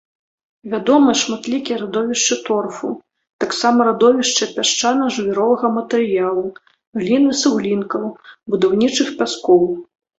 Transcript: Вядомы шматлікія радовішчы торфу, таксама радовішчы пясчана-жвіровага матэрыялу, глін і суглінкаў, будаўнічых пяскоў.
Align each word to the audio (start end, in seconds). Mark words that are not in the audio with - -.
Вядомы 0.71 1.11
шматлікія 1.23 1.77
радовішчы 1.83 2.33
торфу, 2.47 2.89
таксама 3.45 3.79
радовішчы 3.91 4.43
пясчана-жвіровага 4.57 5.67
матэрыялу, 5.79 6.47
глін 7.05 7.23
і 7.33 7.41
суглінкаў, 7.47 8.03
будаўнічых 8.53 9.07
пяскоў. 9.21 9.61